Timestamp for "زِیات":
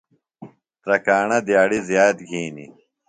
1.87-2.17